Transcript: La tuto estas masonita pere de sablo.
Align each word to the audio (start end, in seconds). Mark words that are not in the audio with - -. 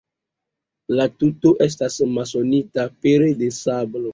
La 0.99 1.05
tuto 1.23 1.53
estas 1.67 1.99
masonita 2.17 2.89
pere 3.05 3.33
de 3.45 3.55
sablo. 3.63 4.09